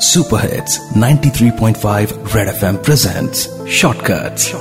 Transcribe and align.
Super 0.00 0.40
hits 0.52 0.78
93.5 0.96 2.12
Red 2.36 2.48
FM 2.48 2.76
presents 2.76 3.48
shortcuts 3.70 4.52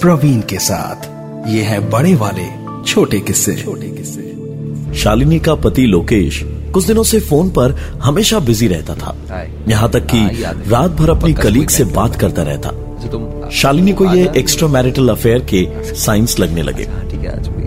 Praveen 0.00 0.40
के 0.40 0.58
साथ। 0.58 1.06
ये 1.48 1.62
है 1.62 1.78
बड़े 1.90 2.14
वाले 2.14 2.44
छोटे 2.84 3.20
किस्से। 3.20 3.54
छोटे 3.54 3.86
किस्से 3.88 4.98
शालिनी 4.98 5.38
का 5.40 5.54
पति 5.54 5.82
लोकेश 5.82 6.40
कुछ 6.44 6.86
दिनों 6.86 7.02
से 7.02 7.20
फ़ोन 7.20 7.50
पर 7.50 7.72
हमेशा 8.02 8.38
बिज़ी 8.38 8.68
रहता 8.68 8.94
था। 8.94 9.16
यहाँ 9.68 9.90
तक 9.90 10.06
कि 10.14 10.44
रात 10.70 10.90
भर 10.90 11.10
अपनी 11.10 11.32
कलीग 11.34 11.68
से 11.68 11.84
बात 11.84 12.16
करता 12.16 12.42
रहता। 12.42 13.50
शालिनी 13.50 13.92
को 13.92 14.14
ये 14.14 14.30
एक्स्ट्रा 14.36 14.68
मैरिटल 14.68 15.08
अफेयर 15.08 15.38
के 15.54 15.94
साइंस 15.94 16.38
लगने 16.38 16.62
लगे। 16.62 16.84
ठीक 16.84 17.20
है 17.20 17.38
आज 17.38 17.48
भी। 17.48 17.64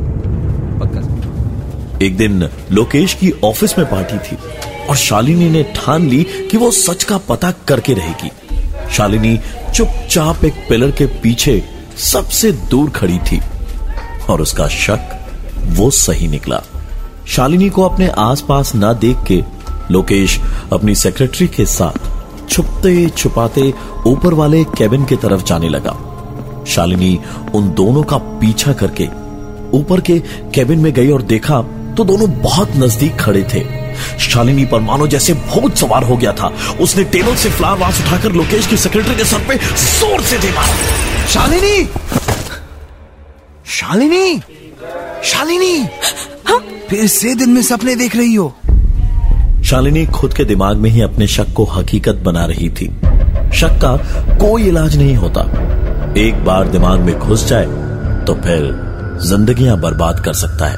पक्का। 0.79 2.05
एक 2.05 2.17
दिन 2.17 2.49
लोकेश 2.71 3.13
की 3.13 3.33
ऑफ़िस 3.43 3.77
में 3.79 3.89
पार्टी 3.89 4.17
थी। 4.17 4.37
और 4.89 4.95
शालिनी 4.95 5.49
ने 5.49 5.63
ठान 5.75 6.07
ली 6.09 6.23
कि 6.51 6.57
वो 6.57 6.71
सच 6.71 7.03
का 7.03 7.17
पता 7.29 7.51
करके 7.67 7.93
रहेगी। 7.93 8.31
शालिनी 8.93 9.37
चुपचाप 9.75 10.45
एक 10.45 10.65
पिलर 10.69 10.91
के 10.91 11.05
पीछे 11.21 11.61
सबसे 12.03 12.51
दूर 12.71 12.89
खड़ी 12.89 13.17
थी 13.21 13.39
और 14.29 14.41
उसका 14.41 14.67
शक 14.67 15.13
वो 15.77 15.89
सही 15.91 16.27
निकला। 16.27 16.61
शालिनी 17.27 17.69
को 17.69 17.83
अपने 17.83 18.07
आसपास 18.19 18.73
ना 18.75 18.91
देख 18.95 19.23
के 19.27 19.43
लोकेश 19.91 20.39
अपनी 20.73 20.95
सेक्रेटरी 20.95 21.47
के 21.47 21.65
साथ 21.65 22.49
छुपते 22.49 23.09
छुपाते 23.09 23.73
ऊपर 24.07 24.33
वाले 24.33 24.63
केबिन 24.77 25.05
की 25.05 25.15
तरफ़ 25.15 25.43
जाने 25.43 25.69
लगा। 25.69 25.95
शालिनी 26.67 27.19
उन 27.55 27.69
दोनों 27.73 28.03
का 28.03 28.17
पीछा 28.17 28.73
करके 28.73 29.07
ऊपर 29.77 30.01
के 30.01 30.19
केबिन 30.55 30.79
में 30.79 30.91
गई 30.93 31.11
और 31.11 31.21
देखा 31.21 31.61
तो 31.97 32.03
दोनों 32.03 32.29
बहुत 32.41 32.75
नज़दीक 32.75 33.15
खड़े 33.15 33.43
थे। 33.53 33.59
शालिनी 34.19 34.65
पर 34.65 34.79
मानो 34.79 35.07
जैसे 35.07 35.33
भूत 35.33 35.75
सवार 35.75 36.03
हो 36.03 36.17
गया 36.17 36.31
था। 36.33 36.51
उसने 36.81 37.03
टेबल 37.03 37.35
से 37.35 37.49
फ्लावर 37.49 37.79
वास 37.79 38.01
उठाकर 38.01 38.31
लोकेश 38.31 38.67
की 38.67 38.77
सेक्रेटरी 38.77 39.15
के 39.15 39.23
सर 39.25 39.47
पे 39.47 39.57
ज़ोर 39.57 40.21
से 40.21 40.37
दे 40.37 40.51
मारा। 40.51 41.25
शालिनी! 41.27 41.83
शालिनी! 43.71 44.39
शालिनी! 45.23 45.87
फिर 46.89 47.07
से 47.07 47.35
दिन 47.35 47.49
में 47.49 47.61
सपने 47.61 47.95
देख 47.95 48.15
रही 48.15 48.33
हो। 48.35 48.53
शालिनी 49.65 50.05
खुद 50.05 50.33
के 50.33 50.43
दिमाग 50.45 50.77
में 50.77 50.89
ही 50.89 51.01
अपने 51.01 51.27
शक 51.27 51.53
को 51.53 51.63
हकीकत 51.65 52.15
बना 52.15 52.45
रही 52.45 52.69
थी। 52.69 52.87
शक 53.55 53.79
का 53.83 53.95
कोई 54.37 54.67
इलाज 54.67 54.97
नहीं 54.97 55.15
होता। 55.15 55.41
एक 56.17 56.43
बार 56.45 56.67
दिमाग 56.67 56.99
में 56.99 57.17
घुस 57.19 57.45
जाए 57.45 57.65
तो 58.25 58.33
फिर 58.35 58.69
जिंदगियाँ 59.23 59.79
बर्बाद 59.79 60.19
कर 60.25 60.33
सकता 60.33 60.67
है। 60.67 60.77